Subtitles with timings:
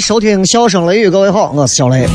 [0.00, 2.06] 收听《笑声雷雨》，各位好，我是小雷。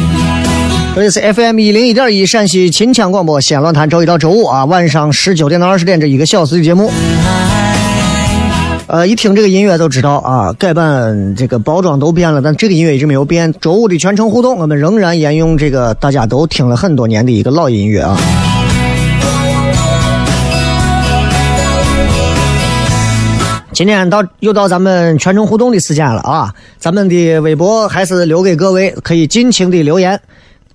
[0.94, 6.91] 这里是 FM 一零一点一陕西秦腔广播西安论坛，周一到周五啊晚上十九点到二十点这一个小时的节目。
[8.88, 13.53] 呃，一听这个音乐都知道啊，改版这个包装都变了，但这个音乐一直没有变。
[13.62, 18.18] 周五的全程互动，我们仍然沿用这个大家都听了很多年的一个老音乐啊。
[23.81, 26.53] 今天到又到咱们全程互动的时间了啊！
[26.78, 30.22] 咱们的微博还是留给各位，可以尽情的留言，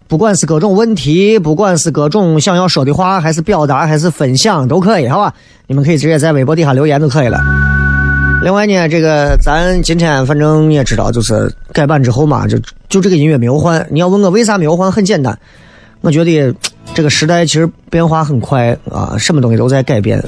[0.08, 5.32] 不管是各种问题，不管是各种想要说的话，还是表达，还是分享，都可以，好吧？
[5.68, 7.38] 你们可以直接在微博底下留言就可以了。
[8.42, 12.58] 另外呢，这个咱今天反正你也知道，就是改版之后嘛，就
[12.88, 13.86] 就这个音乐没有换。
[13.88, 15.38] 你要问我为啥没有换，很简单，
[16.00, 16.52] 我觉得
[16.92, 20.20] 这个时代其实变化很快啊，什么东西都在改变。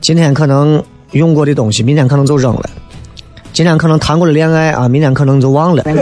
[0.00, 0.82] 今天可能
[1.12, 2.68] 用过的东西，明天可能就扔了；
[3.52, 5.94] 今天可能谈过的恋爱啊，明天可能就忘了，对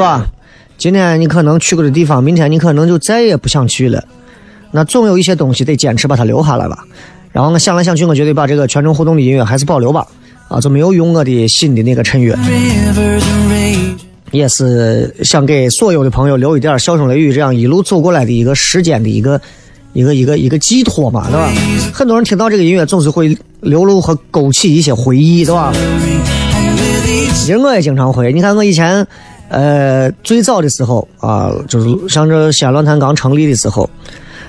[0.00, 0.26] 吧？
[0.78, 4.04] 今天你可能去过的地方，明天你可能就再也不想去了。
[4.70, 6.84] 那总有一些东西得坚持把它留下来吧。
[7.32, 10.06] 然后我想来想去，我觉得把这个全程互动的音乐还是保留吧，
[10.48, 12.36] 啊，就没有用我的新的那个衬乐，
[14.32, 19.40] 也是想给所有的朋友留一点笑声雷雨这样一路走过来的一个时间的一个
[19.96, 21.50] 一个一个一个寄托嘛，对吧？
[21.90, 25.72] 很多人听到这个音乐总是会流露和勾起一些回忆，对吧？
[27.34, 29.06] 其实我也经常会，你看我以前，
[29.48, 33.88] 呃，最早的时候啊，就是像这西安论坛刚成立的时候，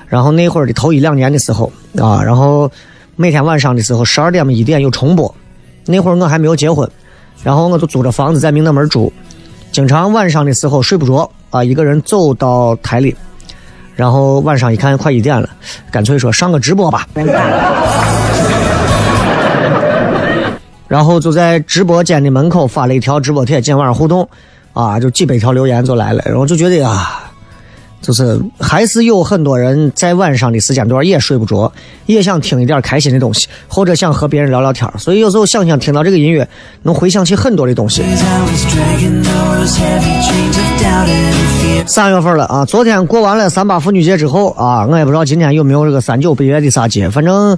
[0.10, 2.70] 然后那会儿的头一两年的时候啊，然后
[3.16, 5.34] 每天晚上的时候十二点嘛一点有重播，
[5.86, 6.90] 那会儿我还没有结婚，
[7.42, 9.14] 然后我就租着房子在明德门住，
[9.72, 13.16] 经常晚上的时候睡不着啊，一个人走到台里，
[13.98, 15.50] 然后晚上一看快一点了，
[15.92, 17.06] 干脆说上个直播吧。
[20.88, 24.30] 然后就在直播间的门口发了一条直播帖，今天晚上互动，
[24.72, 27.27] 啊，就几百条留言就来了，然后就觉得啊，
[28.08, 31.70] 就是还是有很多人在晚上的时间段也睡不着，
[32.06, 36.48] 也想听一点开心的东西，或者想和别人聊聊天所以有时候想想听到这个音乐，
[36.84, 38.02] 能回想起很多的东西。
[41.86, 47.58] 三月份了啊，昨天过完了三八妇女节之后啊，我也不知道今天有没有这个三九北岳的啥节，反正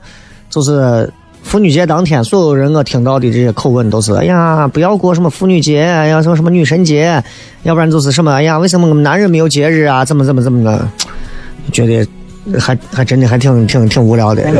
[0.49, 1.07] 就是
[1.43, 7.23] 妇女节当天，所有人我听到的这些口吻都是：哎呀，不要过什么妇女节，哎呀，什么什么女神节，
[7.63, 10.05] 要不然就是什么，哎呀，为什么我们男人没有节日啊？
[10.05, 10.87] 怎么怎么怎么的？
[11.71, 12.07] 觉得
[12.59, 14.43] 还还真的还挺挺挺无聊的。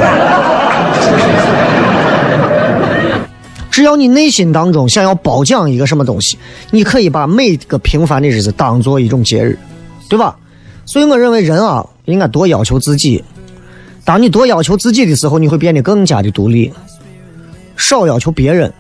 [3.70, 6.38] 只要你内心当中想要褒奖一个什么东西，
[6.72, 9.58] 你可以把每个平凡的日子当做一种节日，
[10.10, 10.36] 对吧？
[10.86, 13.24] 所以我认为人啊，应该多要求自己。
[14.06, 16.72] 当你多要求自己的时候，你会变得更加的独立，
[17.78, 18.74] 少要求别人。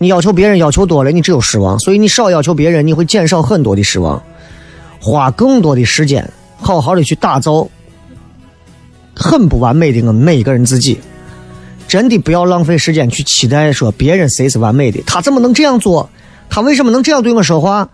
[0.00, 1.78] 你要求别人要求多了，你只有失望。
[1.78, 4.22] 所以你少要求别人，你会减少很多的失望，
[5.00, 7.68] 花更多的时间，好好的去打造
[9.14, 11.00] 很不完美的我们每一个人自己。
[11.88, 16.10] 真的不要浪费时间去期待说别人谁是完美的，他怎么能这样做？
[16.50, 17.88] 他为什么能这样对我说话？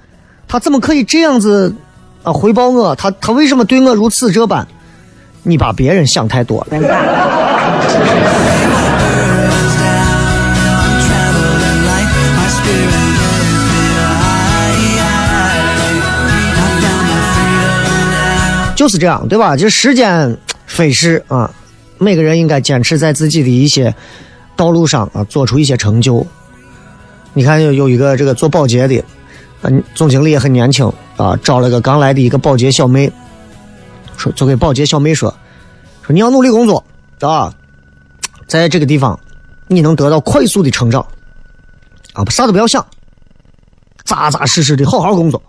[0.47, 1.75] 他怎么可以这样子
[2.23, 2.94] 啊回报我？
[2.97, 4.69] 他他为什么对我如此这般？
[5.44, 6.76] 你把别人想太多了。
[18.75, 19.56] 就是这样，对吧？
[19.56, 20.37] 就时间
[20.67, 21.50] 飞逝啊，
[21.97, 23.94] 每个人应该坚持在自己的一些
[24.56, 26.26] 道路上啊，做出一些成就。
[27.32, 29.02] 你看，有有一个这个做保洁的，
[29.62, 33.11] 嗯，总经理也很年轻啊，招了个刚来的一个保洁小妹，
[34.19, 35.34] 说就给保洁小妹说，
[36.06, 36.85] 说你要努力工作
[37.21, 37.53] 啊，
[38.47, 39.19] 在这个地方
[39.69, 41.01] 你能得到快速的成长
[42.12, 42.85] 啊，啥都不要想，
[44.05, 45.43] 扎扎实实的好好工作。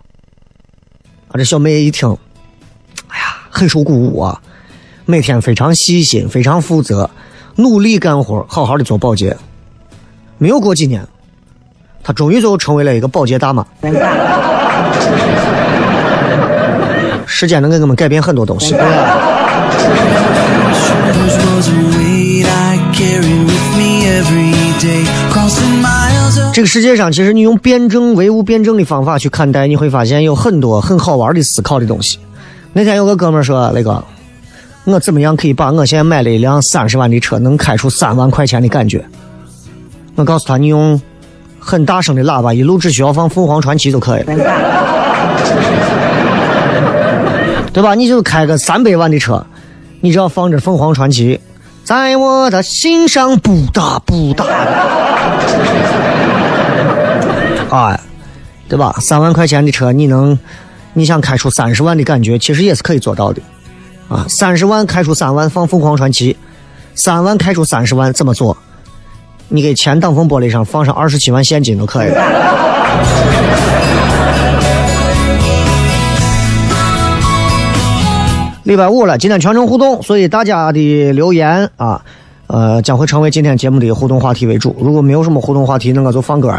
[1.28, 2.08] 啊，这小妹一听，
[3.08, 4.40] 哎呀，很受鼓舞啊，
[5.04, 7.10] 每天非常细心，非常负责，
[7.56, 9.36] 努力干活，好好的做保洁。
[10.38, 11.06] 没有过几年，
[12.02, 13.66] 她终于就成为了一个保洁大妈。
[17.26, 18.74] 时间能给我们改变很多东西。
[26.52, 32.18] 这个世界上，其实你用辩证唯物辩证的方法去看待，你会发现有很多很好玩的思考的东西。
[32.72, 34.02] 那天有个哥们说：“那个，
[34.84, 39.04] 我怎么样可以把我现在买了一辆三十万的车能开出三万块钱的感觉？”
[40.16, 41.00] 我告诉他：“你用
[41.58, 44.34] 很大声的喇叭，一路只需要放凤凰传奇就可以了，
[47.72, 47.94] 对吧？
[47.94, 49.44] 你就开个三百万的车，
[50.00, 51.40] 你只要放着凤凰传奇，
[51.84, 54.50] 在我的心上不大不大的。”
[57.70, 58.00] 哎，
[58.68, 58.96] 对吧？
[59.00, 60.38] 三万块钱的车，你能，
[60.92, 63.42] 你想开出三十万的感觉，其实也是可以做到的。
[64.08, 66.36] 啊，三十万开出三万放凤凰传奇，
[66.94, 68.56] 三万开出三十万怎么做？
[69.48, 72.20] 你给前挡风玻璃上放上二十七万现金都可以了。
[78.66, 82.02] 礼拜五了，今天全程互动，所以大家的留言啊，
[82.48, 84.74] 呃，将会成为今天节目的互动话题为主。
[84.80, 86.52] 如果没有什么互动话题，那我就放歌。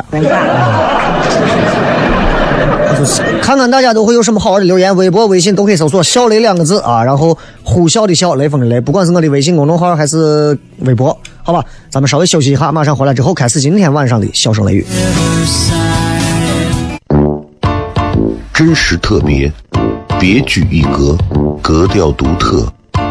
[2.97, 14.85] 就 是看看大家都会有什么好玩的留言，微博、微信都可以搜索“笑雷”两个字啊，然后呼啸的笑，雷锋的雷，不管是我的微信公众号还是微博，好吧，咱们稍微休息一下，马上回来之后开始今天晚上的笑声雷雨。
[18.53, 19.51] 真实特别，
[20.19, 21.15] 别具一格，
[21.61, 22.65] 格调独特，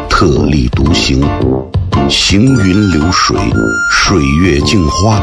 [0.09, 1.25] 特立独行，
[2.09, 3.39] 行云流水，
[3.93, 5.23] 水月镜花，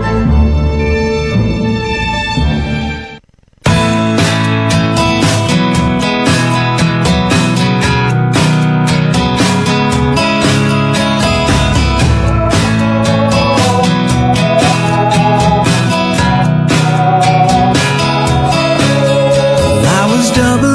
[20.33, 20.70] double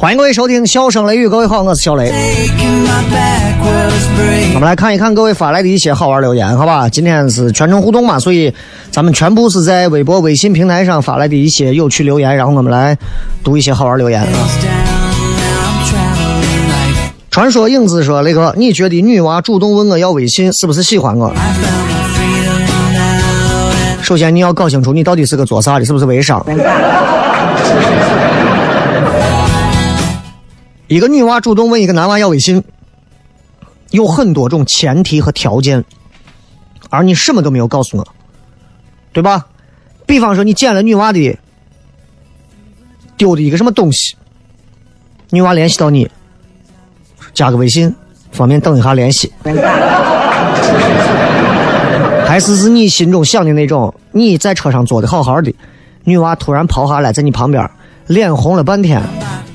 [0.00, 2.10] 欢迎各位收听《笑声雷雨》，各位好，我是小雷。
[4.54, 6.88] 我们来看一看各位发来的一些好玩留言，好吧？
[6.88, 8.50] 今天是全程互动嘛，所以
[8.90, 12.96] 咱们全部是在微博、微信平台上发来的一些有趣留言，然后我们来
[13.44, 14.26] 读一些好玩留言啊。
[17.30, 21.30] 传说影子说：“雷哥，你觉得女娃主动问我要微信，是不是喜欢我
[24.00, 26.42] 首先你要搞清楚你到底是个做啥的，是不是微商？
[30.90, 32.64] 一个女娃主动问一个男娃要微信，
[33.90, 35.84] 有很多种前提和条件，
[36.88, 38.08] 而你什么都没有告诉我，
[39.12, 39.46] 对吧？
[40.04, 41.38] 比方说你捡了女娃的
[43.16, 44.16] 丢的一个什么东西，
[45.30, 46.10] 女娃联系到你，
[47.34, 47.94] 加个微信，
[48.32, 49.32] 方便等一下联系。
[52.26, 55.54] 还是是你心中想的那种，你在车上坐的好好的，
[56.02, 57.70] 女娃突然跑下来在你旁边，
[58.08, 59.00] 脸红了半天，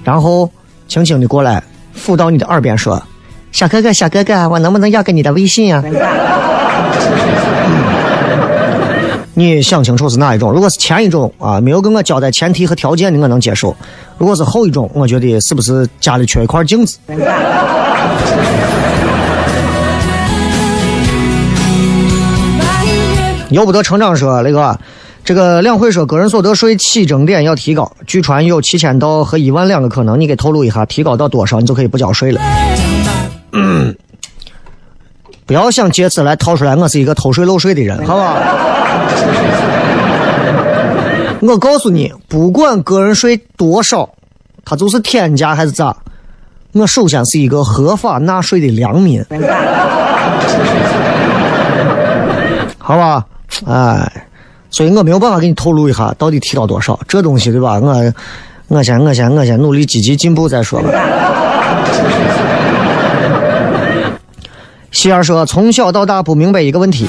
[0.06, 0.50] 然后
[0.88, 1.62] 轻轻的过来
[1.94, 3.02] 附到你的耳边说
[3.52, 5.84] ：“小哥哥，小哥哥，我能不能要个你的微信 呀、
[9.34, 10.52] 你想清楚是哪一种？
[10.52, 13.76] 如果是前一种啊，没有跟我交代前提和条件的，我能接受；
[14.18, 16.98] 如果是后一种，我觉得是不是家里缺一块镜子？
[23.50, 24.78] 由不得成长说那个，
[25.26, 32.40] 这个两会说个人所得税起征点要提高，据传有七千到和一万两个可能，你给透露一下，提高到多少你就可以不交税了。
[33.52, 33.96] 嗯
[35.48, 38.36] 不要想借此来套出来我是一个偷税漏税的人，好吧？
[41.42, 44.08] 我告诉你，不管个人税多少，
[44.64, 45.96] 它就是天价还是咋，
[46.74, 49.26] 我首先是一个合法纳税的良民，
[52.78, 53.26] 好吧？
[53.68, 54.25] 哎，
[54.76, 57.80] 所以我没有办法给你透露一下到底提到多少，这东西对吧？
[57.82, 58.14] 我
[58.68, 60.90] 我先我先我先努力积极进步再说吧。
[64.92, 67.08] 希儿说，从小到大不明白一个问题，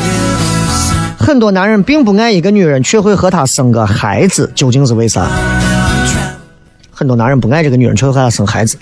[1.18, 5.26] 很多男人并不爱一个女人，却会和她生个孩子，究竟是为啥？
[6.92, 8.78] 很多男人不爱这个女人，却会和她生孩子，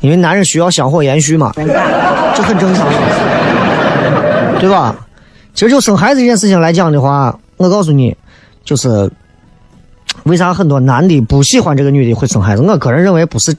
[0.00, 2.86] 因为男人需要香火延续嘛，这很正常，
[4.60, 4.94] 对吧？
[5.54, 8.16] 其实就生孩子这件事情来讲的话，我告诉你，
[8.64, 9.10] 就是
[10.22, 12.62] 为啥很多男的不喜欢这个女的会生孩子？
[12.62, 13.54] 我个人认为不是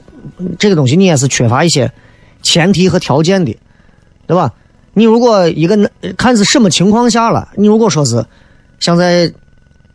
[0.58, 1.88] 这个东西，你也是缺乏一些
[2.42, 3.56] 前提和条件的，
[4.26, 4.52] 对吧？
[4.92, 8.26] 你如果一个男看是什么情况下了，你如果说是
[8.80, 9.32] 像在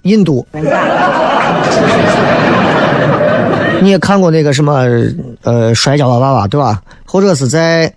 [0.04, 0.48] 印度，
[3.82, 4.88] 你也看过那个什么
[5.44, 6.82] 呃摔跤的爸爸对吧？
[7.06, 7.94] 或者是在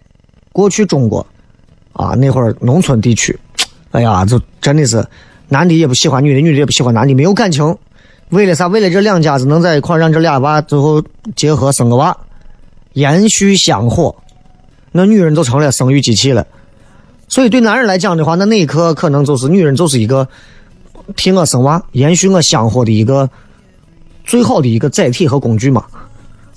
[0.52, 1.24] 过去中国
[1.92, 3.38] 啊那会儿农村地区，
[3.92, 5.06] 哎呀，就真的是
[5.50, 7.76] 男的也不喜欢女的，女的也不喜欢男的，没有感情。
[8.28, 8.68] 为了啥？
[8.68, 11.02] 为了这两家子能在一块，让这俩娃最后
[11.34, 12.16] 结合生个娃，
[12.92, 14.14] 延续香火，
[14.92, 16.46] 那女人就成了生育机器了。
[17.28, 20.28] 所以对男人来讲的话，那那一刻可能就是女人就是一个
[21.16, 23.28] 替我生娃、延续我香火的一个
[24.24, 25.84] 最好的一个载体和工具嘛。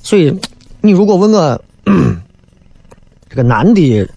[0.04, 0.40] 所以
[0.82, 1.60] 你如果问我
[3.28, 4.08] 这个男的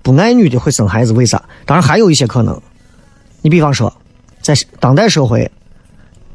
[0.00, 1.42] 不爱女的会生孩子，为啥？
[1.66, 2.58] 当然还有一些可能。
[3.42, 3.92] 你比方说，
[4.44, 5.50] 在当代社会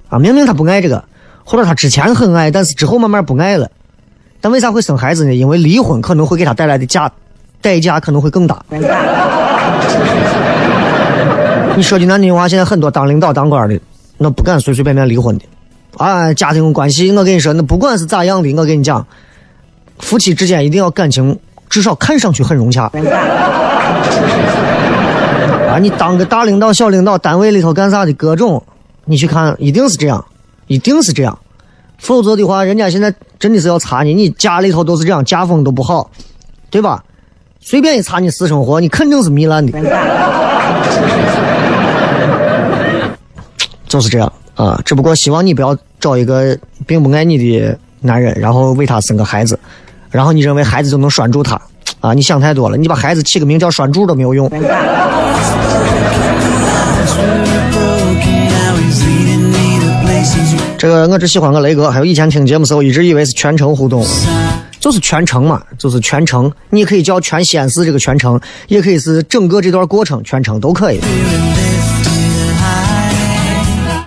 [0.09, 1.03] 啊，明明他不爱这个，
[1.45, 3.69] 或者他之前很爱，但是之后慢慢不爱了。
[4.41, 5.35] 但为啥会生孩子呢？
[5.35, 7.11] 因为离婚可能会给他带来的价
[7.61, 8.65] 代价可能会更大。
[11.77, 13.79] 你说句难听话，现在很多当领导、当官的，
[14.17, 15.45] 那不敢随随便便离婚的。
[15.97, 19.05] 啊，家庭关系，我跟你说，那不管是咋样的，我跟你讲，
[19.99, 21.37] 夫妻之间一定要感情，
[21.69, 22.89] 至少看上去很融洽。
[25.69, 28.61] 啊，你当个大领导、小领导，单位里头干啥的，各种，
[29.05, 30.25] 你去看，一定是这样，
[30.67, 31.37] 一定是这样。
[31.99, 36.09] 否则的话，人家现在真的是要查你，你家里头都是这样，家风都不好，
[36.71, 37.03] 对吧？
[37.59, 39.71] 随便一查你私生活，你肯定是糜烂的。
[43.87, 46.57] 就是这样啊，只不过希望你不要找一个
[46.87, 49.59] 并不爱你的男人，然后为他生个孩子，
[50.09, 51.59] 然后你认为孩子就能拴住他
[51.99, 52.13] 啊？
[52.13, 54.49] 你想太多了，你把孩子起个名叫拴住都没有用。
[60.77, 64.05] 这个我只喜欢个雷哥，还有以前听节目时候一直以为是全程互动，
[64.79, 68.39] 就是全程嘛，就是全程，你可以叫全西安市这个全程，
[68.69, 71.01] 也可以是整个这段过程全程都可以。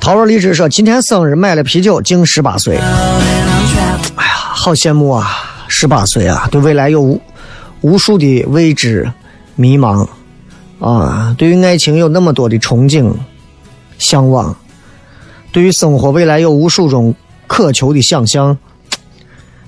[0.01, 2.79] 陶若荔枝说今天生日买了啤酒，敬十八岁。
[2.79, 5.29] 哎呀，好羡慕啊，
[5.69, 7.21] 十八岁啊，对未来有无
[7.83, 9.13] 无数的未知、
[9.57, 10.09] 迷茫，
[10.83, 13.09] 啊，对于爱情有那么多的憧憬、
[13.99, 14.57] 向往，
[15.53, 17.15] 对于生活未来有无数种
[17.47, 18.59] 渴求的想象。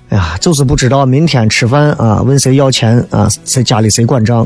[0.09, 4.44] 哎呀，就是不知道明天吃饭啊，问谁要钱啊，在家里谁管账。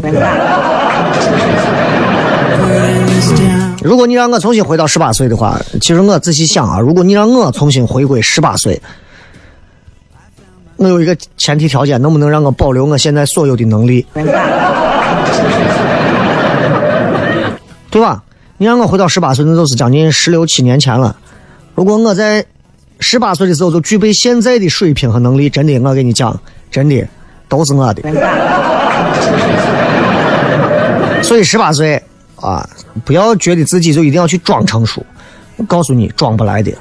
[3.83, 8.79] 如果你让我重新回到十八岁的话，其实我仔细想啊，如果你让我重新回归十八岁，
[10.77, 14.05] 我有一个前提条件，能不能让我保留我现在所有的能力？
[17.91, 18.23] 对吧？
[18.61, 21.17] 你让我回到十八岁，那就是将近十六七年前了。
[21.77, 22.45] 如果我在
[22.99, 26.37] 十八岁的时候就具备现在的水平和能力，真的，我跟你讲，
[26.71, 27.07] 真的
[27.49, 28.03] 都是我的。
[31.23, 32.03] 所以十八岁
[32.35, 32.69] 啊，
[33.05, 35.07] 不要觉得自己就一定要去装成熟。
[35.57, 36.73] 我告诉你，装不来的。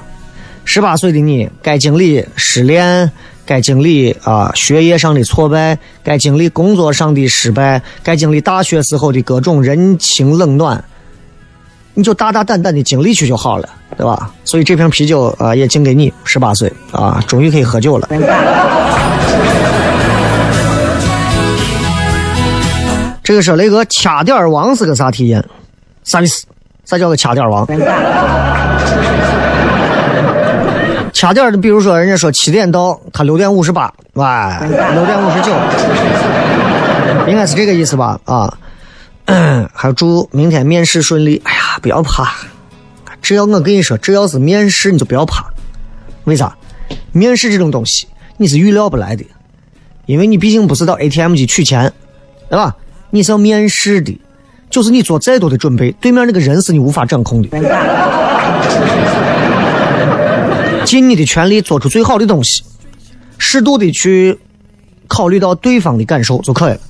[0.64, 3.10] 十八岁的你，该经历失恋，
[3.46, 10.82] 该经历啊学业上的挫败，该经历工作上的失败，该经历大学时候的各种人情冷暖。
[11.98, 14.30] 你就大大胆胆的经历去就好了，对吧？
[14.44, 18.08] 所以这瓶啤酒啊，也敬给你，十八岁啊，终于可以喝酒了。
[23.24, 25.44] 这个说雷哥掐点王是个啥体验？
[26.04, 26.46] 啥意思？
[26.84, 27.66] 啥叫个掐点王？
[31.12, 34.24] 掐点的，比如说人家说七点到，他六点五十八，喂，
[34.94, 35.52] 六点五十九，
[37.26, 38.20] 应该是这个意思吧？
[38.24, 38.56] 啊。
[39.74, 41.38] 还有祝明天面试顺利。
[41.44, 42.32] 哎不要怕，
[43.22, 45.46] 只要我跟你说，只要是面试，你就不要怕。
[46.24, 46.56] 为啥？
[47.12, 48.06] 面试这种东西
[48.36, 49.24] 你是预料不来的，
[50.06, 51.92] 因为你毕竟不是到 ATM 机取钱，
[52.48, 52.74] 对吧？
[53.10, 54.20] 你是要面试的，
[54.70, 57.48] 就是你做再多的准备，对面那个人是你无法掌控的。
[60.84, 62.62] 尽你的全力做出最好的东西，
[63.38, 64.38] 适度的去
[65.06, 66.80] 考虑到对方的感受就可以了。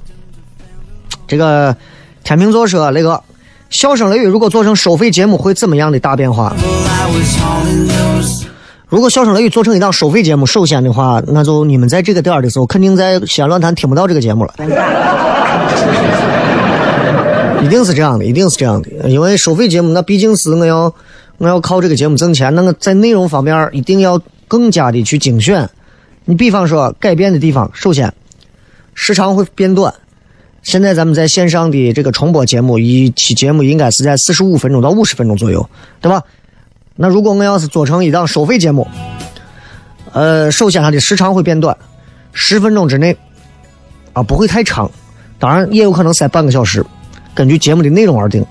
[1.26, 1.76] 这个。
[2.24, 3.22] 天秤座说：“那个
[3.70, 6.54] 笑声雷雨如果做成收费节目会怎么样的大变化？
[8.88, 14.54] 如果笑声雷雨做成一档收费节目，首先的话，那就你们在这个点儿的时候，肯定在西安论坛听不到这个节目了。
[17.62, 20.94] 一定是这样的，一定是这样的，因为收费节目那毕竟是我要
[21.36, 25.68] 我要靠这个节目挣钱，那个在内容方面一定要更加的去精选。
[26.24, 28.10] 你比方说改变的地方，首先
[28.94, 29.92] 时长会变短。”
[30.68, 35.66] 现在咱们在线上的这个重播节目，一期节目应该是在四十五分钟到五十分钟左右，
[35.98, 36.22] 对吧？
[36.94, 38.86] 那如果我要是做成一档收费节目，
[40.12, 41.74] 呃，首先它的时长会变短，
[42.34, 43.16] 十分钟之内，
[44.12, 44.90] 啊，不会太长，
[45.38, 46.84] 当然也有可能塞半个小时，
[47.34, 48.44] 根据节目的内容而定。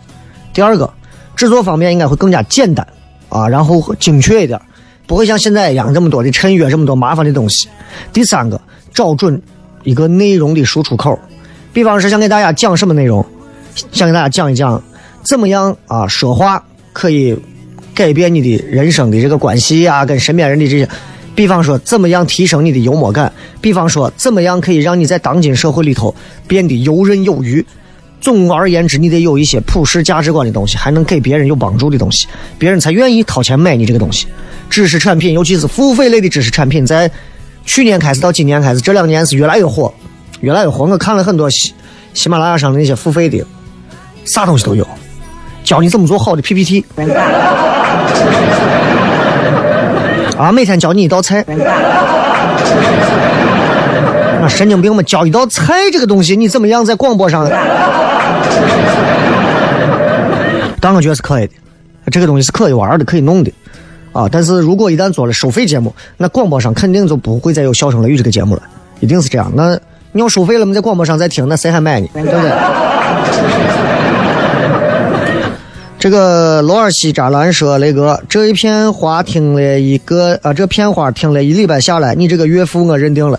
[0.54, 0.92] 第二个，
[1.36, 2.88] 制作方面应该会更加简单，
[3.30, 4.60] 啊，然后精确一点，
[5.06, 7.70] 不会像现在一样这么多的衬约，这么多麻烦的东西。
[8.12, 8.60] 第三个，
[8.92, 9.40] 找准
[9.84, 11.16] 一个内容的输出口。
[11.78, 13.24] 比方是想给大家讲什么内容，
[13.92, 14.82] 想给大家讲一讲
[15.22, 17.38] 怎么样啊说话可以
[17.94, 20.90] 改变你的人生的这个关系啊，跟身边人的这些。
[21.36, 26.16] 比方说怎么样提升你的幽默感，比方说怎么样可以让你在当今社会里头
[26.48, 27.64] 变得游刃有余。
[28.20, 32.26] 总而言之，你得有一些普世价值观的东西，还能给别人有帮助的东西，
[32.58, 34.26] 别人才愿意掏钱买你这个东西。
[34.68, 37.08] 知识产品，尤其是付费类的知识产品，在
[37.66, 39.94] 去年开始到今年开始，这两年是越来越火。
[40.42, 41.74] 越来越火，我看了很多喜
[42.14, 43.44] 喜马拉雅上的那些付费的，
[44.24, 44.88] 啥东西都有，
[45.64, 46.86] 教你怎么做好的 PPT，
[50.38, 51.44] 啊，每天教你一道菜，
[54.40, 57.50] 那神经病嘛教一道菜这个东西，你怎么样在广播上？
[60.80, 61.54] 但我觉得是可以的，
[62.12, 63.52] 这个东西是可以玩的，可以弄的，
[64.14, 68.62] 啊，但是如果一旦做了收费节目，那广播上肯定就不会再有笑声雷雨这个节目了，
[69.00, 69.80] 一定是这样，那。
[70.18, 72.08] 你要收费了，我们在广播上再听，那谁还买呢？
[72.12, 72.52] 对不对？
[76.00, 83.38] 这个罗尔西扎兰说：“雷哥，这一片花听了一个啊，这片花听了一礼拜下来，你这个岳父我认定了。”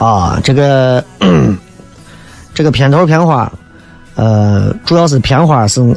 [0.00, 1.04] 啊，这个
[2.54, 3.52] 这个片头片花，
[4.14, 5.94] 呃，主要是片花是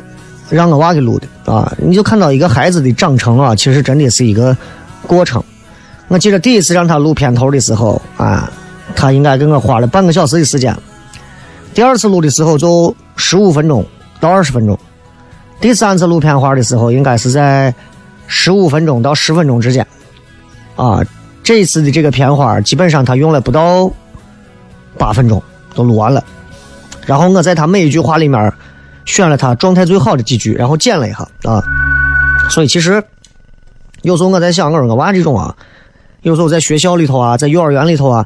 [0.50, 1.72] 让我娃给录的啊。
[1.78, 4.58] 你就看到一个孩子的长成啊，其实真的是一个
[5.08, 5.42] 过程。
[6.10, 8.52] 我记得第一次让他录片头的时候啊，
[8.96, 10.76] 他应该给我花了半个小时的时间。
[11.72, 13.86] 第二次录的时候就十五分钟
[14.20, 14.78] 到二十分钟。
[15.62, 17.74] 第三次录片花的时候，应该是在
[18.26, 19.86] 十五分钟到十分钟之间。
[20.76, 21.00] 啊，
[21.44, 23.92] 这次的这个片花基本上他用了不到
[24.98, 25.42] 八分钟
[25.76, 26.24] 都录完了。
[27.06, 28.52] 然后我在他每一句话里面
[29.06, 31.64] 选了他状态最好的几句，然后剪了一下啊。
[32.50, 33.04] 所以其实
[34.02, 35.56] 有时候我在想，我说我娃这种啊。
[36.22, 38.26] 有时候在学校里头啊，在幼儿园里头啊，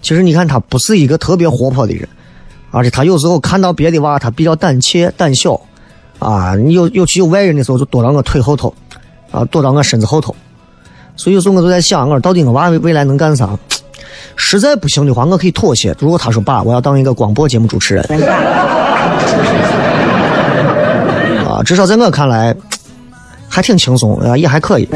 [0.00, 2.08] 其实你看他不是一个特别活泼的人，
[2.70, 5.60] 而且他有时候看到别的娃，他比较胆怯胆小，
[6.18, 8.72] 啊，你有尤其有外人的时候，就躲到我腿后头，
[9.30, 10.34] 啊，躲到我身子后头。
[11.16, 13.48] 所以有时候我就在想，我到底我娃未来能干啥？
[14.36, 15.96] 实在不行的话，我可以妥协。
[15.98, 18.04] 如果他说爸，我要当一个广播节目主持人，
[21.44, 22.54] 啊，至少在我看来
[23.48, 24.86] 还挺轻松啊，也还可以。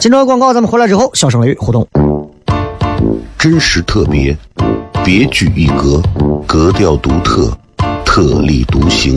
[0.00, 1.86] 今朝广告，咱们回来之后，小声雷雨互动。
[3.38, 4.36] 真实特别，
[5.04, 6.02] 别具一格，
[6.46, 7.50] 格调独特，
[8.04, 9.16] 特立独行，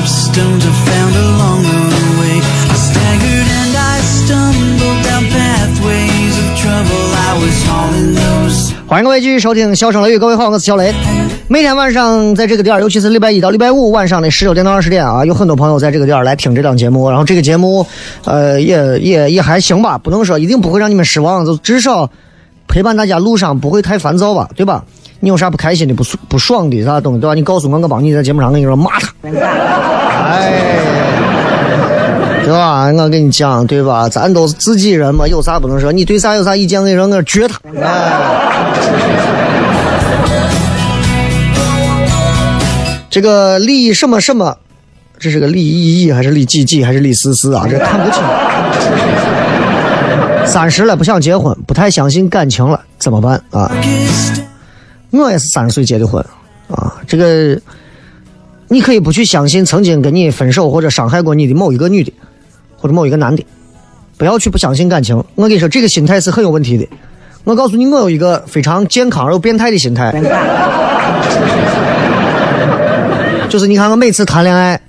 [0.00, 1.60] Of stones I found along
[1.92, 2.40] the way.
[2.40, 7.04] I staggered and I stumbled down pathways of trouble.
[7.28, 10.94] I was hauling those 欢迎各位继续收听《笑声雷雨》，各位好，我是小雷。
[11.48, 17.08] 每天晚上在这个点儿，尤其是礼拜一到礼拜五晚上的十九点到二十点啊，有很多朋友在这个点儿来听这档节目。
[17.10, 17.86] 然后这个节目，
[18.24, 22.10] 呃，也也也还行吧，不能说一定不会让你们失望，就至少
[22.66, 24.82] 陪伴大家路上不会太烦躁吧，对吧？
[25.20, 27.34] 你有啥不开心的、不不爽的啥东西，对吧？
[27.34, 29.12] 你告诉我，我帮你在节目上跟你说骂他。
[29.22, 30.52] 哎，
[32.42, 32.86] 对吧？
[32.86, 34.08] 我跟你讲，对吧？
[34.08, 35.92] 咱都是自己人嘛，有啥不能说？
[35.92, 37.60] 你对啥有啥意见，我跟你说，我撅他。
[37.82, 38.10] 哎。
[43.10, 44.56] 这个李什么什么，
[45.18, 47.66] 这是个李毅毅还是李季季还是李思思啊？
[47.68, 48.22] 这看不清。
[50.46, 53.70] 三十了不想结婚，不太相信感情了，怎么办啊？
[55.10, 56.24] 我也是三十岁结的婚
[56.68, 57.00] 啊。
[57.06, 57.60] 这个
[58.68, 62.12] 你可以不去相信曾经跟你分手或者伤害过你的某一个女的，
[62.76, 63.44] 或者某一个男的，
[64.16, 65.16] 不要去不相信感情。
[65.34, 66.86] 我跟你说，这个心态是很有问题的。
[67.44, 70.12] 我告诉你，我有一个非常健康而又变态的心态。
[73.48, 74.80] 就是你看，我每次谈恋爱，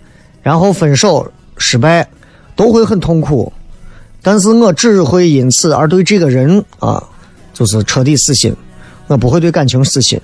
[0.44, 2.08] 然后分手失败，
[2.56, 3.52] 都会很痛苦，
[4.22, 7.04] 但是我只会因此而对这个人啊，
[7.54, 8.56] 就是彻底死心，
[9.12, 10.18] 我不会对感情死心，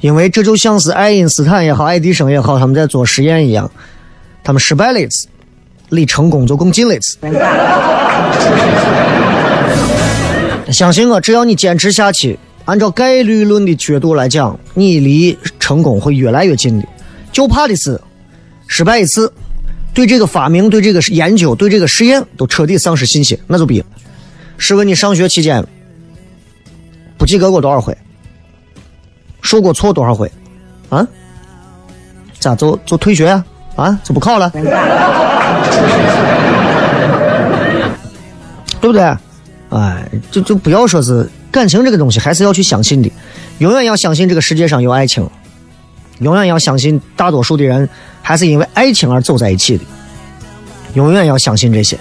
[0.00, 3.68] 因为这就像是爱因斯坦也好，爱迪生也好，他们在做实验一样，
[4.44, 5.26] 他们失败了一次，
[5.88, 7.18] 离成功就更近了一次。
[10.72, 16.86] 相信我，只要你坚持下去，按照概率论的角度来讲，你离成功会越来越近的。
[17.32, 18.00] 就怕的是
[18.68, 19.32] 失败一次，
[19.92, 23.86] 对这个发明、对这个研究、对这个实验都彻底丧失信心，那就逼了。
[24.56, 25.66] 试问你上学期间
[27.18, 27.96] 不及格过多少回？
[29.44, 30.28] 受过挫多少回？
[30.88, 31.06] 啊？
[32.40, 33.44] 咋就就退学呀、
[33.76, 33.96] 啊？
[34.02, 34.50] 就不考了？
[38.80, 39.02] 对不对？
[39.70, 43.10] 哎，就就不要说是感情这个东西，还是要去相信的，
[43.58, 45.28] 永远要相信这个世界上有爱情，
[46.18, 47.88] 永远要相信大多数的人
[48.20, 49.84] 还是因为爱情而走在一起的，
[50.94, 51.98] 永远要相信这些。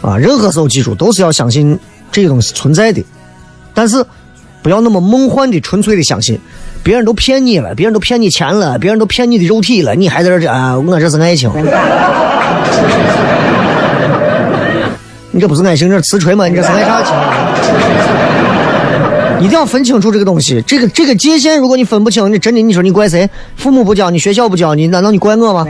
[0.00, 1.78] 啊，任何时候记住都是要相信
[2.10, 3.04] 这些东西存在的，
[3.74, 4.04] 但是
[4.62, 6.38] 不要那么梦幻的、纯粹的相信，
[6.82, 11.50] 别人都骗你了，别人都骗你钱了，别人都骗你的肉体了，你还在这儿啊，我这是爱情。
[15.34, 16.46] 你这不是爱情，这是瓷锤吗？
[16.46, 17.12] 你这是爱啥情？
[19.40, 23.28] 一定要分清楚这个东西，这个这个界限，如果你分不清，你真的你说你怪谁？
[23.56, 25.66] 父母不教你，学校不教你，难道你怪我吗？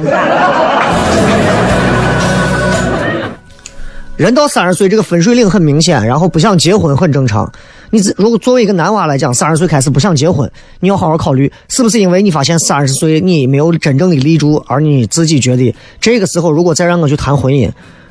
[4.22, 7.50] 人到三十岁，这个分水岭很明显，然后不想结婚很正常。
[7.90, 17.68] 你自如果作为一个男娃来讲，三十岁开始不想结婚，你要好好考虑，是不是因为你发现三十岁你没有真正的立住，而你自己觉得这个时候如果再让我去谈婚姻，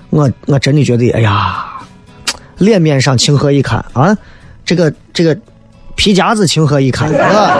[0.10, 1.66] 我我真的觉得，哎呀，
[2.58, 4.14] 脸面上情何以堪啊！
[4.66, 5.34] 这个这个
[5.96, 7.58] 皮夹子情何以堪啊！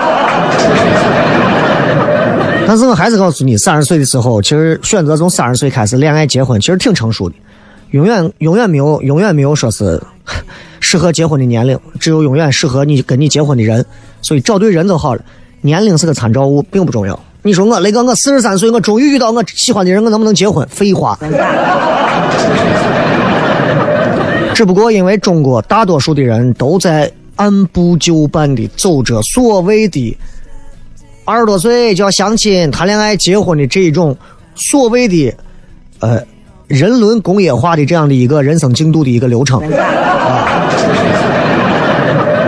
[2.68, 7.36] 但是我还是告诉你，三十岁的时候，其实选择从三十岁开始恋爱结婚，其实挺成熟的。
[7.92, 10.02] 永远永远没有永远没有说是
[10.80, 13.86] 适合结婚的年龄，只有永远适合你跟你结婚的人。
[14.22, 15.22] 所以找对人就好了，
[15.62, 17.20] 年龄是个参照物，并不重要。
[17.44, 20.68] 你说我那个我四十三岁，我终于遇到我喜欢的人，我能不能结婚？
[20.70, 21.18] 废话。
[24.54, 30.18] 只不过因为中国大多数的人都在按部就班的走着所谓的
[31.26, 34.16] 二十多岁就要相亲、谈恋爱、结婚的这一种
[34.56, 35.34] 所谓的
[36.00, 36.24] 呃。
[36.72, 40.70] 人伦工业化的这样的一个人生进度的一个流程，啊，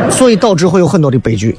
[0.10, 1.58] 所以导致会有很多的悲剧，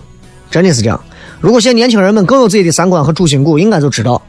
[0.50, 0.98] 真的是这样。
[1.40, 4.22] 如果现在年轻人们更有自己的三观和主心骨，应该就知道，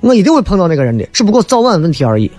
[0.00, 2.30] 我一定会碰到那个人的，只不过早晚问题而已。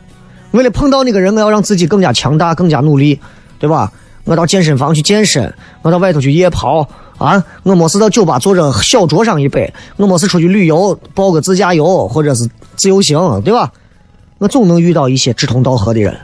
[0.50, 3.20] 为了碰到那个人，我要让自己更加强大、更加努力，
[3.60, 3.92] 对吧？
[4.24, 5.54] 我到健身房去健身，
[5.84, 6.88] 我到外头去夜跑
[7.20, 13.72] 啊，我没事到酒吧坐着小酌上一杯，我没事出去旅游，报个自驾游或者是自由行，对吧？
[14.42, 16.18] 我总能遇到一些志同道合的人。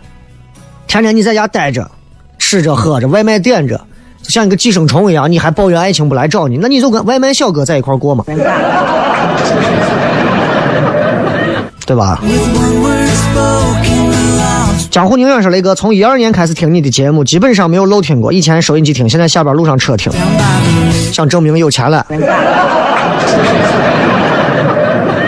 [0.88, 1.88] 天天你在家待着，
[2.40, 3.80] 吃着喝着，外卖点着，
[4.24, 8.24] 就像一个寄生虫一样，你还抱怨爱情不来找你，那你就跟外卖小哥在一块过嘛，
[11.86, 12.20] 对吧？
[14.90, 18.34] 江湖宁远说雷哥，从一二年开始听你的节目，基本上没有漏听过。
[18.34, 20.12] 以前收音机听，现在下班路上车听，
[21.14, 22.04] 想证明有钱了。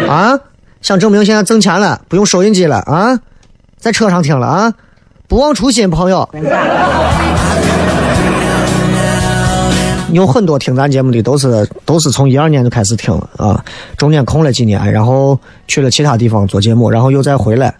[0.09, 0.39] 啊？
[0.81, 3.19] 想证明现在挣钱了，不用收音机了啊，
[3.77, 4.73] 在车上听了啊，
[5.27, 6.27] 不忘初心，朋友。
[10.11, 13.63] 有很多听咱节目的都是都是从一二年就开始听了啊，
[13.95, 17.75] 中间空了几年，然后去了其他地方做节目，然后又再回来。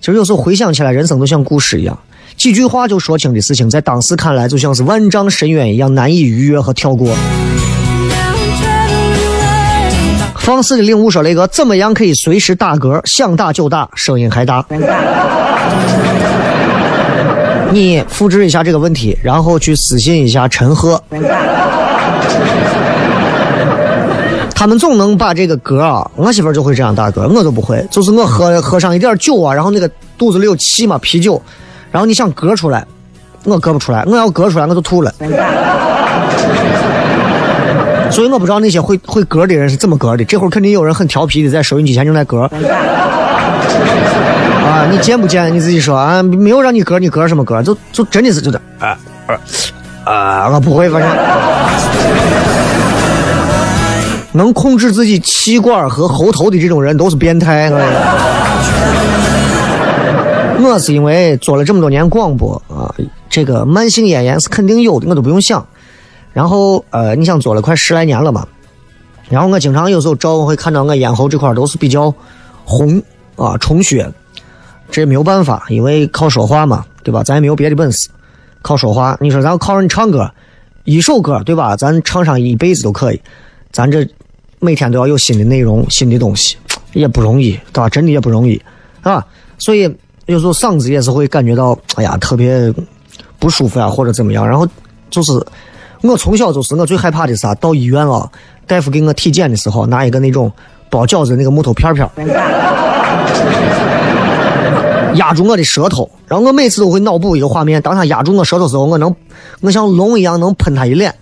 [0.00, 1.96] 其实有时候回想起来，人生就像故事一样，
[2.36, 7.14] 几句话就说清的事情，在当时看来就像是万丈深渊一样，难以逾越和跳过。
[10.48, 12.98] 放肆的领悟说：“雷哥，怎么样可以随时打嗝？
[13.04, 14.64] 想打就打，声音还大。
[17.70, 20.98] 你复制一下这个问题，然后去私信一下陈赫。
[24.54, 27.86] 他们总能把这个嗝啊，我媳妇就会这样打嗝，我都不会。
[27.90, 31.38] 就是我喝喝上一点酒啊，然后那个肚子里有气嘛，啤酒，
[31.90, 32.86] 然后你想嗝出来，
[33.44, 35.12] 我嗝不出来，我要嗝出来我就吐了。”
[38.10, 40.24] 所以我不知道那些会会嗝的人是怎么嗝的。
[40.24, 42.48] 这会儿肯定有人很调皮的在收音机前正在嗝。
[44.68, 45.54] 啊，你见不见？
[45.54, 47.62] 你自己说啊，没有让你嗝，你嗝什么嗝？
[47.62, 48.98] 就就真的是就的啊
[50.04, 50.48] 啊！
[50.50, 51.10] 我不会，反正
[54.32, 57.70] 能控制自己气管和喉头的这种人都是变态。
[60.60, 62.92] 我是因为做了这么多年广播啊，
[63.30, 65.66] 这个慢性咽炎是肯定有的，我都不用想。
[66.38, 68.46] 然后，呃，你想做了快十来年了嘛？
[69.28, 72.14] 然后我经常有时候照，我会看到我咽喉这块都是比较
[72.64, 73.02] 红
[73.34, 74.08] 啊，充血。
[74.88, 77.24] 这也没有办法，因为靠说话嘛，对吧？
[77.24, 78.08] 咱也没有别的本事，
[78.62, 79.18] 靠说话。
[79.20, 80.30] 你说咱靠人唱歌，
[80.84, 81.74] 一首歌，对吧？
[81.76, 83.20] 咱唱上一辈子都可以。
[83.72, 84.06] 咱这
[84.60, 86.56] 每天都要有新的内容、新的东西，
[86.92, 87.88] 也不容易，对吧？
[87.88, 88.62] 真的也不容易
[89.02, 89.26] 啊。
[89.58, 89.92] 所以
[90.26, 92.72] 有时候嗓子也是会感觉到，哎呀，特别
[93.40, 94.48] 不舒服啊，或者怎么样。
[94.48, 94.64] 然后
[95.10, 95.32] 就是。
[96.02, 97.52] 我从小就是我最害怕的啥？
[97.56, 98.30] 到医院啊，
[98.66, 100.50] 大夫给我体检的时候，拿一个那种
[100.88, 102.08] 包饺子那个木头片片，
[105.16, 109.14] 压住我的舌头，然后我每次都会脑补一个画面：当他压住我舌头时候，我能，
[109.60, 111.12] 我像龙一样能喷他一脸。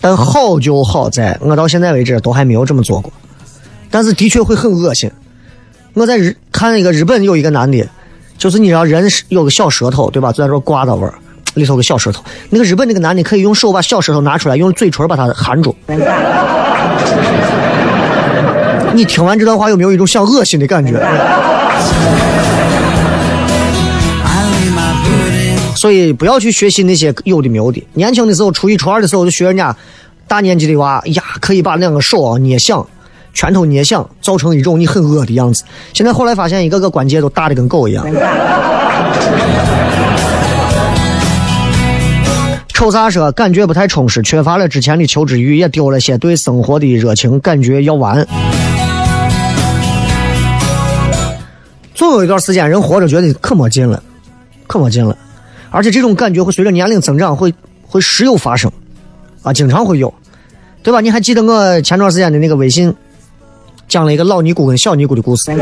[0.00, 3.12] 但好就好在我到现在为止都还没有这么做过，
[3.90, 5.10] 但是的确会很恶心。
[5.94, 7.84] 我在日看一个日本有一个男的。
[8.36, 10.32] 就是你知道人是有个小舌头，对吧？
[10.32, 11.14] 在这刮到味儿，
[11.54, 12.22] 里头个小舌头。
[12.50, 15.74] 那个日本那个男的可以用手把小舌头拿出来，用嘴唇把它含住。
[18.92, 20.92] 你听完这段话有没有一种想恶心的感觉？
[25.76, 27.84] 所以不要去学习那些有的没有的。
[27.92, 29.76] 年轻的时候，初一初二的时候就学人家
[30.26, 32.86] 大年纪的娃，呀，可以把两个手啊捏响，
[33.34, 35.64] 拳头捏响，造成一种你很饿的样子。
[35.92, 38.06] 现在后来发现，一个个关节都大的跟狗一样。
[42.68, 48.26] 瞅啥说感觉不太充实，缺乏了之前的求知欲，也丢了些对生活的热情，感觉要完。
[51.94, 54.02] 总有一段时间，人活着觉得可没劲了，
[54.66, 55.16] 可没劲了，
[55.70, 57.54] 而且这种感觉会随着年龄增长，会
[57.86, 58.70] 会时有发生，
[59.42, 60.12] 啊，经常会有，
[60.82, 61.00] 对吧？
[61.00, 62.92] 你还记得我前段时间的那个微信，
[63.94, 65.52] 讲了一个老尼姑跟小尼姑的故事，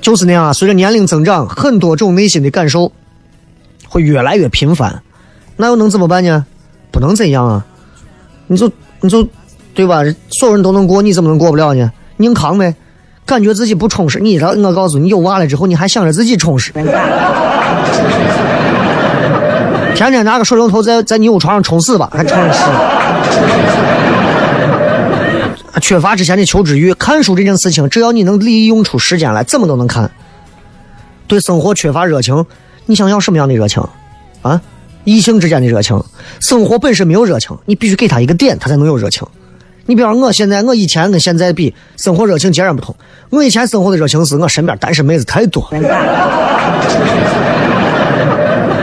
[0.00, 0.52] 就是那样啊。
[0.52, 2.90] 随着年龄增长，很多种内心的感受
[3.88, 5.00] 会越来越频繁，
[5.56, 6.44] 那又能怎么办呢？
[6.90, 7.64] 不能怎样啊？
[8.48, 8.68] 你就
[9.00, 9.24] 你就
[9.74, 10.02] 对吧？
[10.30, 11.92] 所有人都能过，你怎么能过不了呢？
[12.16, 12.74] 硬扛呗，
[13.24, 14.18] 感觉自己不充实。
[14.18, 16.72] 你知道，我告诉你，有娃了之后，你还想着自己充实，
[19.94, 22.64] 天天拿个水龙头在在你屋床上冲死吧，还充实。
[25.80, 30.10] 缺乏之前的求知欲，看书这件事情，只要你能利用出时间来，怎么都能看。
[31.26, 32.44] 对生活缺乏热情，
[32.86, 33.82] 你想要什么样的热情？
[34.42, 34.60] 啊，
[35.04, 36.02] 异性之间的热情，
[36.40, 39.26] 生活本身没有热情，你必须给他一个点，他才能有热情。
[39.86, 42.94] 你比方我现在，我以前跟现在比，生活热情截然不同。
[43.30, 45.66] 我以前生活的热情是我身边单身妹子太多，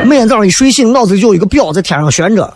[0.06, 2.54] 每天早上一睡醒，脑子就有一个表在天上悬着，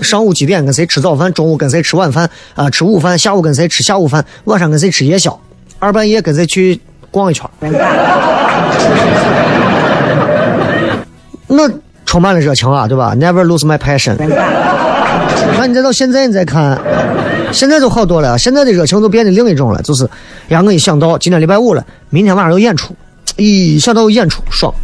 [0.00, 5.38] 上午几点跟谁吃早饭，中午跟谁吃晚饭，啊，吃午饭，下午跟谁吃下午饭，晚上跟谁吃夜宵，
[5.78, 7.48] 二半夜跟谁去逛一圈。
[11.46, 11.70] 那
[12.04, 14.16] 充满了热情啊，对吧？Never lose my passion。
[15.58, 16.80] 那你再到现在你再看。
[17.52, 20.08] 现在就好多了，现在的热情都变得另一种了，就是
[20.48, 22.92] 让我一想到今天礼拜五了，明天晚上有演出，
[23.36, 24.74] 一想到有演出爽，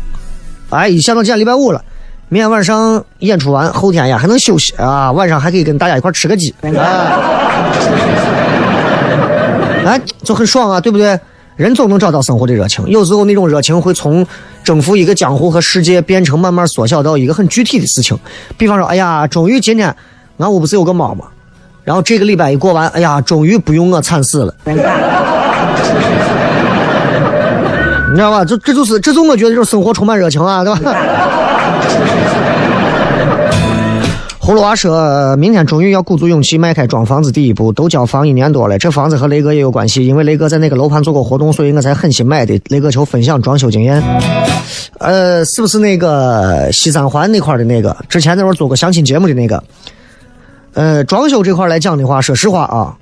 [0.68, 1.84] 哎，一想到今天礼拜五了，
[2.32, 6.54] 明天晚上演出完，后天呀还能休息啊，晚上还可以跟大家一块吃个鸡，
[9.84, 11.18] 哎，就很爽啊，对不对？
[11.56, 14.24] 人总能找到生活的热情，有时候那种热情会从
[14.62, 18.16] 征服一个江湖和世界，变成慢慢缩小到一个很具体的事情，
[18.56, 19.92] 比方说，哎呀，终于今天
[20.38, 21.24] 俺屋不是有个猫吗？
[21.82, 24.76] 然后这个礼拜一过完，哎呀，终于不用我惨死了， 你
[28.14, 28.44] 知道吧？
[28.44, 30.80] 这这就是这就我觉得就是生活充满热情啊，对吧？
[34.40, 42.60] 葫芦娃说明天终于要鼓足勇气迈开装房子第一步，都交房一年多了，这房子和雷哥也有关系，因为雷哥在那个楼盘做过活动，所以我才狠心买的。
[42.66, 44.02] 雷哥求分享装修经验，
[44.98, 47.96] 呃，是不是那个西三环那块的那个？
[48.08, 49.62] 之前那会儿做过相亲节目的那个？
[50.72, 52.96] 呃，装修这块来讲的话，说实话啊，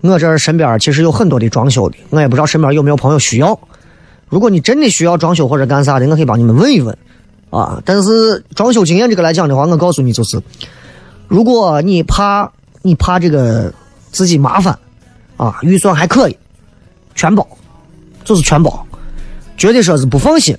[0.00, 3.58] 我这身边其实有很多的装修的，我也不知道身边有没有朋友需要。
[4.30, 6.96] 如果你真的需要装修或者干啥的，我可以帮你们问一问
[7.54, 7.80] 啊。
[7.84, 10.42] 但是装修经验这个来讲的话，我告诉你就是，
[11.28, 12.50] 如果你怕
[12.82, 13.72] 你怕这个
[14.10, 14.78] 自己麻烦
[15.36, 16.36] 啊，预算还可以，
[17.14, 17.46] 全包，
[18.24, 18.84] 就是全包，
[19.56, 20.56] 觉得说是不放心，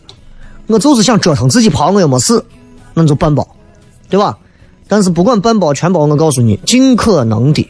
[0.68, 2.44] 我就是想折腾自己跑，我又没事，
[2.94, 3.48] 那就半包，
[4.10, 4.38] 对吧？
[4.88, 7.68] 但是不管半包全包，我告诉你，尽可能的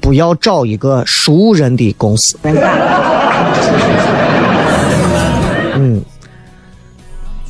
[0.00, 2.38] 不要找一个熟人的公司。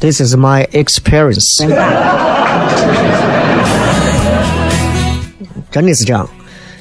[0.05, 1.64] ，This is my experience。
[5.71, 6.29] 真的是这样，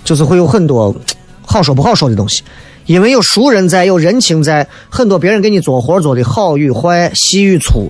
[0.03, 0.93] 就是会有很多
[1.45, 2.43] 好说不好说的东西，
[2.85, 7.89] 因为有熟人在，有人情在，很多别人给你做活做的好与坏，细与粗。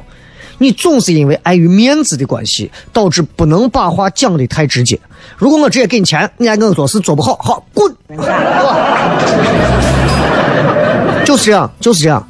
[0.60, 5.00] 你总是因为碍于面子的关系，导致不能把话讲的太直接。
[5.36, 7.91] 如果我直接给你钱，你还跟我做事做不好，好滚，
[11.26, 12.26] 就是这样，就是这样。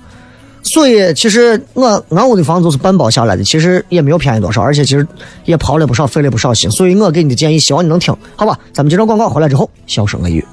[0.64, 5.06] 所以其实我俺屋的房子是半包下来的，其实也没有便宜多少，而且其实
[5.46, 6.72] 也刨了不少，费了不少心。
[6.72, 8.58] 所以我给你的建议，希望你能听，好吧？
[8.74, 10.46] 咱们接着广告回来之后，笑声雷雨，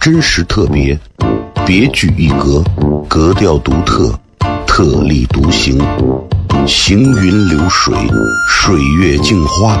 [0.00, 0.98] 真实特别。
[1.64, 2.60] 别具一格，
[3.08, 4.12] 格调独特，
[4.66, 5.80] 特立独行，
[6.66, 7.94] 行云流水，
[8.48, 9.80] 水月镜花，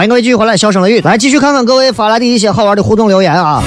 [0.00, 3.62] 欢迎各位继续回来，笑声雷雨，来继续看看各位发来的一些好玩的互动留言啊。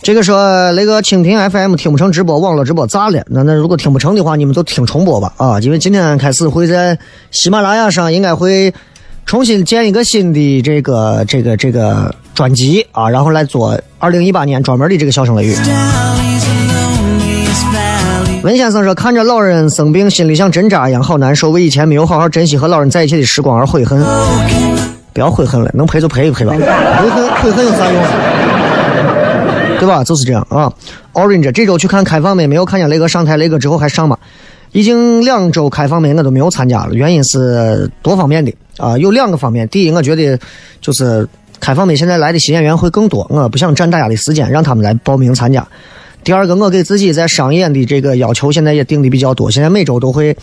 [0.00, 3.20] 这个说那个蜻蜓 FM 听不成直播，网络直播咋了？
[3.26, 5.58] 那那如果听不成的话，你们就听重播吧啊！
[5.58, 6.96] 因为今天开始会在
[7.32, 8.72] 喜马拉雅上应该会
[9.26, 15.56] 重新建一个新的这个这个这个专辑啊，然后来做二零一八年专门的这个笑声雷雨。
[18.42, 21.50] 文先生说：“看着老人生病，心里像针扎一样，好难受。
[21.50, 24.00] 为以前没有好好珍惜和老人在一起的时光而悔恨。
[25.12, 26.52] 不要悔恨了，能赔就赔一赔吧。
[26.52, 28.00] 悔恨悔恨有啥用？
[29.80, 30.04] 对吧？
[30.04, 30.72] 就是这样啊。
[31.14, 34.16] Orange 这周去看开放麦，没有看见雷哥上台，雷哥之后还上吗？
[34.70, 39.66] 已经两周开放麦我都没有参加了，原因是多方面的啊，有两个方面。
[39.68, 40.38] 第一，我觉得
[40.80, 41.26] 就是
[41.58, 45.66] 开放麦现在来的新演员会更多，我不想占大家的时间，让他们来报名参加。
[46.28, 50.36] 第二个，我给自己在商演的这个要求现在也定的比较多，现在每周都会，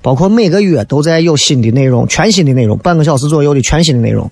[0.00, 4.30] 包括每个月都在有新的内容，全新的内容，半个小时左右的全新的内容，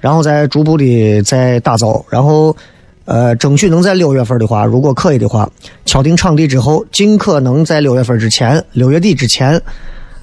[0.00, 2.56] 然后再逐步的在打造，然后
[3.04, 5.46] 呃，争取能在六月份的话，如果可以的话，
[5.84, 9.60] 敲定场地之后，尽可能在六月份之前，六月底之前，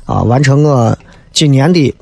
[0.05, 0.97] 啊，完成我
[1.31, 1.93] 今年的，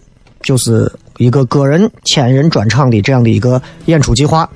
[0.42, 4.50] 就是一个个人千人专场的这样的一个演出计划。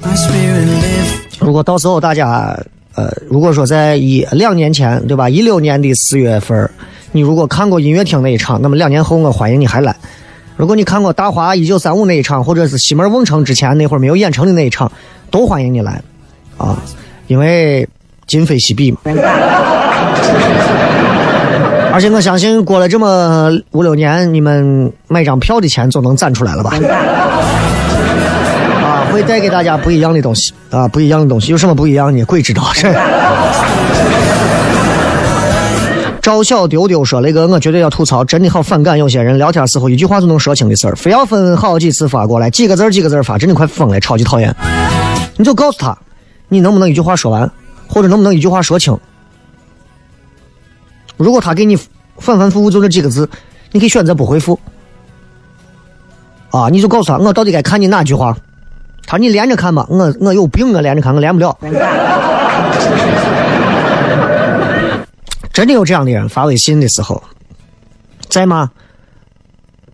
[1.41, 2.57] 如果到时候大家
[2.95, 5.29] 呃，如果说在一两年前，对吧？
[5.29, 6.69] 一六年的四月份，
[7.11, 9.95] 你如果看过音乐厅那一场，那么两年后我欢迎你还来。
[10.55, 14.89] 如果你看过大华一九三五那一场，或者是西门瓮城之前那会儿没有演成的那一场，
[15.29, 16.01] 都欢迎你来，
[16.57, 16.81] 啊，
[17.27, 17.85] 因为
[18.25, 18.97] 今非昔比嘛。
[21.91, 26.71] 而且我相信过了这么五六年，你们买张票的钱总能攒出来了吧？
[29.15, 32.21] 会带给大家不一样的东西啊，不一样的东西，有什么不一样呢？
[32.25, 32.93] 鬼知道是。
[36.21, 44.53] 赵小丢丢说：“雷哥，我绝对要吐槽，真的好反感有些人聊天时候一句话就能说清的事儿，非要分好几次发过来，几个字儿几个字儿发，真的快疯了，超级讨厌。
[45.37, 45.97] 你就告诉他，
[46.49, 47.49] 你能不能一句话说完，
[47.87, 48.99] 或者能不能一句话说清。
[51.15, 51.77] 如果他给你
[52.17, 53.29] 反反复复就这几个字，
[53.71, 54.59] 你可以选择不回复。
[56.49, 58.35] 啊，你就告诉他，我到底该看你哪句话？
[59.07, 61.57] 他说你连着看吧，我我有病，我连着看，我连不了。
[65.53, 67.23] 真的有这样的人发微信的时候，
[68.27, 68.69] 在吗？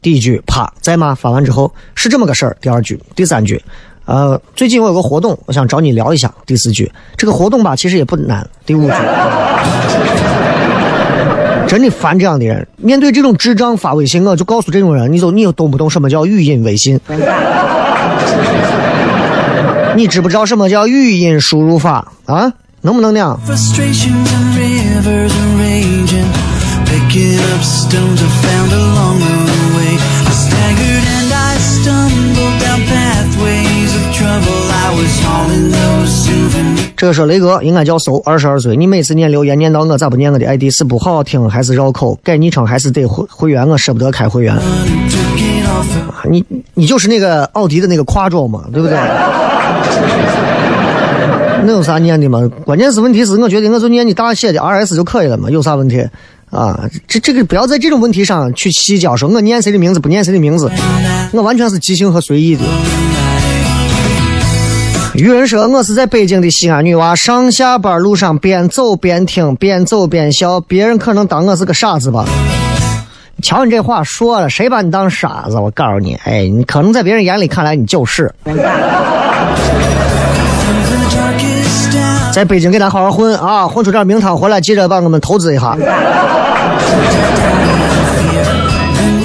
[0.02, 1.14] 第一句啪，在吗？
[1.14, 2.58] 发完之后是这么个事儿。
[2.60, 3.62] 第二句、第三句，
[4.06, 6.34] 呃，最近我有个活动，我想找你聊一下。
[6.48, 8.50] 第四句，这个活动吧，其实也不难。
[8.66, 8.96] 第五句，
[11.68, 12.68] 真的烦这样的人。
[12.78, 17.00] 面对这种智障发微信，我就告诉这种人，你就你又懂不懂什么叫语音微信？
[19.96, 22.54] 你知不知道什么叫语音输入法啊？
[22.82, 23.40] 能不能那样.
[36.96, 38.76] 这个说雷哥应该叫搜，二十二岁。
[38.76, 40.72] 你每次念留言念到我咋不念我的 ID？
[40.72, 42.18] 是不好听还是绕口？
[42.24, 43.68] 改昵称还是得会会员？
[43.68, 44.56] 我舍不得开会员。
[46.30, 46.44] 你
[46.76, 48.98] 你就是那个奥迪的那个跨州嘛，对不对？
[51.64, 52.42] 那有啥念的嘛？
[52.66, 56.04] 关键是问题是，我觉得我就念你大写的 RS 就可以了嘛，有啥问题？
[56.50, 60.70] 啊，这这个不要在这种问题上去细讲，说我念谁的名字不念谁的名字，
[61.32, 62.64] 我完全是即兴和随意的。
[65.14, 72.26] 有人说我是在北京的西安女娃，上下班路上边走边听，边走边笑，别人可能当我是个傻子吧。
[73.42, 75.58] 瞧你这话说了，谁把你当傻子？
[75.58, 78.34] 我告诉你，哎，你可能在别人眼里看来你就是。
[82.34, 85.78] 在北京给咱好好混啊，混出点名堂回来，记着帮我们投资一下。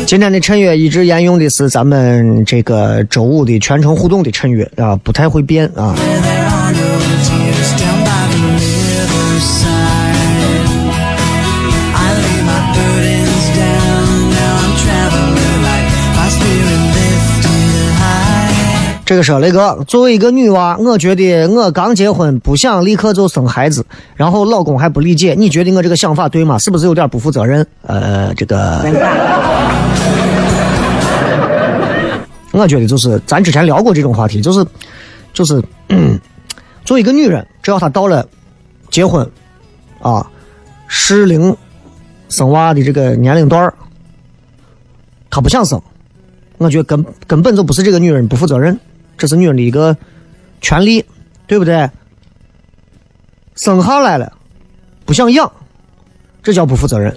[0.06, 5.94] 今天的衬乐一直沿用的是咱们这个周五的全程互动的衬乐啊，不太会变啊。
[19.06, 23.86] 这个说雷哥，作为一个女娃，我觉得我刚结婚，不想立刻就生孩子，
[24.16, 26.58] 然后老公还不理解，你觉得我这个想法对吗？
[26.58, 27.64] 是不是有点不负责任？
[27.82, 28.80] 呃，这个，
[32.50, 34.66] 我觉得就是咱之前聊过这种话题，就是
[35.32, 35.62] 就是，
[36.84, 38.26] 作为一个女人，只要她到了
[38.90, 39.24] 结婚
[40.00, 40.28] 啊
[40.88, 41.56] 适龄
[42.28, 43.72] 生娃的这个年龄段儿，
[45.30, 45.80] 她不想生，
[46.58, 48.76] 我觉得根根本就不是这个女人不负责任。
[49.16, 49.96] 这是女人的一个
[50.60, 51.04] 权利，
[51.46, 51.88] 对不对？
[53.54, 54.30] 生下来了，
[55.04, 55.50] 不想养，
[56.42, 57.14] 这叫不负责任，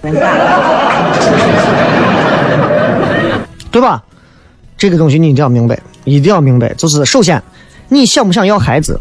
[3.70, 4.02] 对吧？
[4.78, 6.72] 这个东西你一定要明白，一定要明白。
[6.74, 7.42] 就是首先，
[7.88, 8.98] 你想不想要孩子，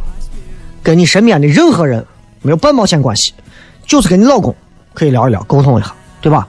[0.84, 2.06] 跟你身边的任何人
[2.42, 3.34] 没有半毛钱关系，
[3.86, 4.54] 就是跟你老公
[4.94, 6.46] 可以聊一聊，沟通一下，对吧？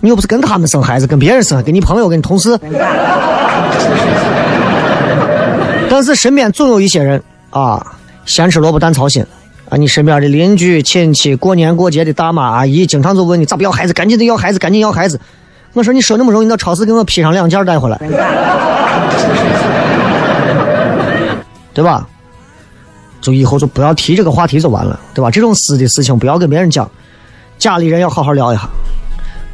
[0.00, 2.50] 你又不是跟他们生孩子，跟别人生，跟你朋友，跟你同事。
[5.90, 7.84] 但是身边总有一些人啊，
[8.26, 9.24] 咸吃萝卜淡操心
[9.68, 9.76] 啊！
[9.76, 15.20] 你身边的邻居、亲戚，过年过节的大妈、阿姨，经常就问你咋不要孩子，赶紧得要孩子，赶紧要孩子。
[15.72, 17.98] 我说你说那么容易，你到超市给我批上两件带回来，
[21.72, 22.06] 对吧？
[23.20, 25.30] 就以后就不要提这个话题就完了，对吧？
[25.30, 26.90] 这种私的事情不要跟别人讲，
[27.58, 28.68] 家里人要好好聊一下。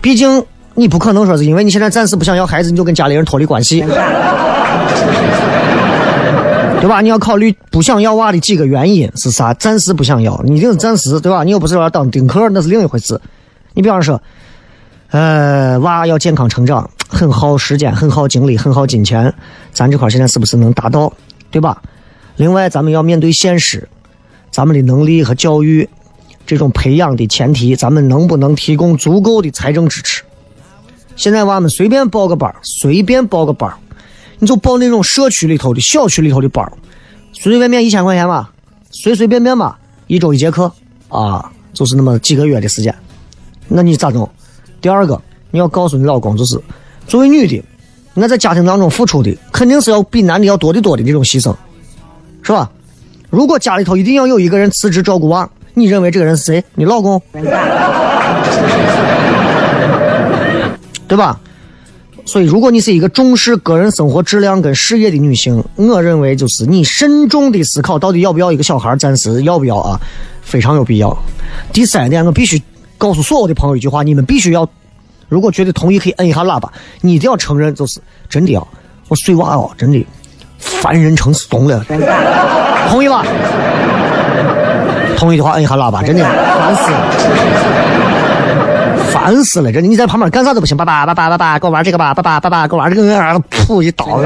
[0.01, 3.85] 毕竟你不可能说是因为你现在暂时不想要孩子，你就跟家里人脱离关系。
[6.81, 7.01] 对吧？
[7.03, 9.53] 你要考虑不想要娃的几个原因是啥？
[9.55, 11.45] 暂时不想要，你一定是暂时，对吧？
[11.45, 13.21] 你又不是要当丁克，那是另一回事。
[13.75, 14.21] 你比方说，
[15.11, 19.33] 呃，娃要健康成长，很耗时间，很耗精力，很耗金钱，
[19.73, 21.13] 咱这块现在是不是能达到？
[21.51, 21.83] 对吧？
[22.37, 23.87] 另外，咱们要面对现实，
[24.51, 25.87] 咱们的能力和教育
[26.47, 30.23] 这种培养的前提，咱们能不能提供足够的财政支持？
[31.15, 33.71] 现在娃们随便报个班，随便报个班。
[34.41, 36.73] 你就报那种社区里头的小区里头的班儿
[37.33, 38.51] 随随便便一千块钱吧，
[38.91, 39.79] 随随便便吧，
[40.09, 40.73] 一周一节课
[41.09, 42.93] 啊，就是那么几个月的时间，
[43.69, 44.29] 那你咋弄？
[44.81, 45.21] 第二个，
[45.51, 46.61] 你要告诉你老公，就是
[47.07, 47.63] 作为女的，
[48.15, 51.55] 那在家庭当中付出的肯定是要比男的要多得多的这种牺牲，
[52.43, 52.69] 是吧？
[53.29, 56.65] 如果家里头一定要有一个人辞职照顾娃，你认为这个人是谁？
[56.75, 57.23] 你老公，
[61.07, 61.39] 对吧？
[62.27, 69.99] 所以，如果你是一个重视个人生活质量跟事业的女性，我认为就是你慎重的思考到底要不要一个小孩，暂时要不要啊？
[70.43, 71.17] 非常有必要。
[71.73, 72.61] 第三点，我必须
[72.99, 74.69] 告诉所有的朋友一句话：你们必须要，
[75.29, 76.73] 如果觉得同意，可以摁一下喇叭。
[77.01, 78.65] 你一定要承认，就是真的啊！
[79.09, 80.07] 我碎娃哦，真的
[80.59, 81.85] 烦人成怂了。
[82.89, 83.25] 同意吧？
[85.17, 88.20] 同意的话，摁一下喇叭，真的烦死了。
[89.13, 89.73] 烦死了！
[89.73, 94.21] 这你在旁边干啥都不行，爸爸爸爸爸爸，给我玩这个吧，爸爸爸爸，给我玩这个，噗一刀！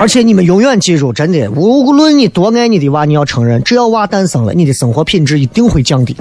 [0.00, 6.16] 而且你们永远记住，真的，无论你多爱你的娃，你要承认，只要娃诞生了，你的生活品质一定会降低。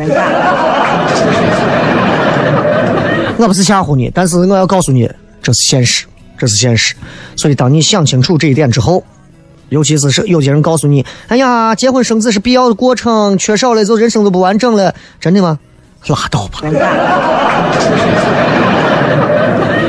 [3.37, 5.07] 我不是吓唬你，但是我要告诉你，
[5.43, 6.05] 这是现实，
[6.37, 6.95] 这是现实。
[7.35, 9.03] 所以，当你想清楚这一点之后，
[9.69, 15.59] 尤其是是有些人告诉你：“哎呀，结婚生子是必要的过程，缺少了就人生就不完整了。”真的吗？
[16.07, 16.59] 拉倒吧！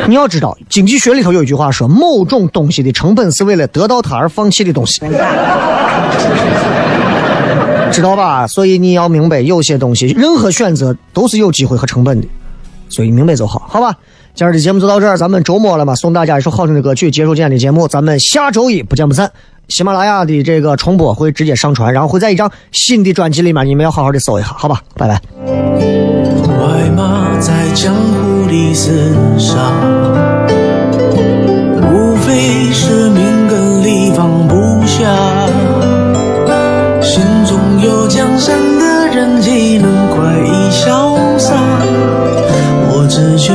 [0.09, 5.01] 你要知道，经济学里头有一句话说：“某种东西的成本是为了得到它而放弃的东西。”
[7.93, 8.47] 知道吧？
[8.47, 12.26] 所以你要明白，有些东西，任何选择都是有机会和成本的。
[12.89, 13.95] 所以明白就好，好吧？
[14.35, 17.87] 今儿的节目就到这儿，咱们周末了嘛，送大家一首好听的歌曲，结束今天的节目。
[17.87, 19.31] 咱们下周一不见不散。
[19.69, 24.81] 喜马拉雅的这个重播会直接上传然后会在一张新的专辑里面你们要好好的搜一下好吧？
[24.97, 25.21] 拜拜。
[26.43, 28.89] 快马在江湖里厮
[29.39, 29.71] 杀
[31.93, 35.05] 无非是名跟利放不下
[37.03, 41.55] 心中有江山的人岂能快意潇洒。
[42.91, 43.53] 我只求